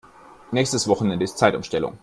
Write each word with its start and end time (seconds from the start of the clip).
Nächstes 0.51 0.87
Wochenende 0.87 1.23
ist 1.23 1.37
Zeitumstellung. 1.37 1.99